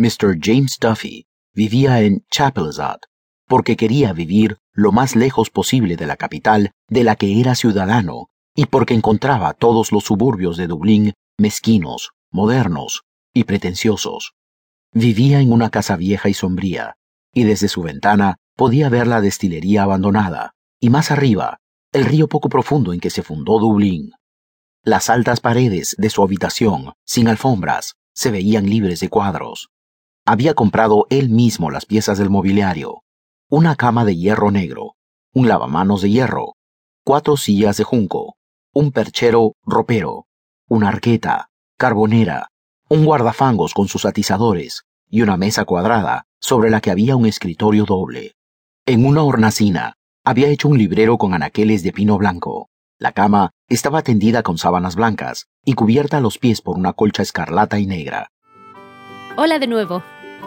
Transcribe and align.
Mr. 0.00 0.38
James 0.40 0.78
Duffy 0.80 1.26
vivía 1.52 2.00
en 2.00 2.24
Chapelizod 2.30 3.00
porque 3.46 3.76
quería 3.76 4.14
vivir 4.14 4.56
lo 4.72 4.92
más 4.92 5.14
lejos 5.14 5.50
posible 5.50 5.96
de 5.96 6.06
la 6.06 6.16
capital 6.16 6.70
de 6.88 7.04
la 7.04 7.16
que 7.16 7.38
era 7.38 7.54
ciudadano 7.54 8.28
y 8.54 8.64
porque 8.64 8.94
encontraba 8.94 9.52
todos 9.52 9.92
los 9.92 10.04
suburbios 10.04 10.56
de 10.56 10.68
Dublín 10.68 11.12
mezquinos, 11.36 12.12
modernos 12.30 13.02
y 13.34 13.44
pretenciosos. 13.44 14.32
Vivía 14.94 15.40
en 15.40 15.52
una 15.52 15.68
casa 15.68 15.96
vieja 15.96 16.30
y 16.30 16.34
sombría, 16.34 16.96
y 17.34 17.44
desde 17.44 17.68
su 17.68 17.82
ventana 17.82 18.36
podía 18.56 18.88
ver 18.88 19.06
la 19.06 19.20
destilería 19.20 19.82
abandonada, 19.82 20.54
y 20.80 20.88
más 20.88 21.10
arriba, 21.10 21.58
el 21.92 22.06
río 22.06 22.26
poco 22.26 22.48
profundo 22.48 22.94
en 22.94 23.00
que 23.00 23.10
se 23.10 23.22
fundó 23.22 23.58
Dublín. 23.58 24.12
Las 24.82 25.10
altas 25.10 25.40
paredes 25.40 25.94
de 25.98 26.08
su 26.08 26.22
habitación, 26.22 26.94
sin 27.04 27.28
alfombras, 27.28 27.96
se 28.14 28.30
veían 28.30 28.64
libres 28.64 29.00
de 29.00 29.10
cuadros. 29.10 29.70
Había 30.32 30.54
comprado 30.54 31.08
él 31.10 31.28
mismo 31.28 31.72
las 31.72 31.86
piezas 31.86 32.16
del 32.16 32.30
mobiliario, 32.30 33.02
una 33.48 33.74
cama 33.74 34.04
de 34.04 34.14
hierro 34.14 34.52
negro, 34.52 34.94
un 35.34 35.48
lavamanos 35.48 36.02
de 36.02 36.10
hierro, 36.10 36.54
cuatro 37.02 37.36
sillas 37.36 37.78
de 37.78 37.82
junco, 37.82 38.36
un 38.72 38.92
perchero 38.92 39.54
ropero, 39.64 40.26
una 40.68 40.86
arqueta, 40.86 41.50
carbonera, 41.76 42.46
un 42.88 43.06
guardafangos 43.06 43.74
con 43.74 43.88
sus 43.88 44.04
atizadores 44.04 44.84
y 45.08 45.22
una 45.22 45.36
mesa 45.36 45.64
cuadrada 45.64 46.26
sobre 46.38 46.70
la 46.70 46.80
que 46.80 46.92
había 46.92 47.16
un 47.16 47.26
escritorio 47.26 47.84
doble. 47.84 48.36
En 48.86 49.06
una 49.06 49.24
hornacina 49.24 49.94
había 50.24 50.46
hecho 50.46 50.68
un 50.68 50.78
librero 50.78 51.18
con 51.18 51.34
anaqueles 51.34 51.82
de 51.82 51.92
pino 51.92 52.16
blanco. 52.18 52.68
La 53.00 53.10
cama 53.10 53.50
estaba 53.68 54.02
tendida 54.02 54.44
con 54.44 54.58
sábanas 54.58 54.94
blancas 54.94 55.48
y 55.64 55.72
cubierta 55.72 56.18
a 56.18 56.20
los 56.20 56.38
pies 56.38 56.62
por 56.62 56.78
una 56.78 56.92
colcha 56.92 57.24
escarlata 57.24 57.80
y 57.80 57.86
negra. 57.86 58.30
Hola 59.36 59.58
de 59.58 59.66
nuevo. 59.66 60.04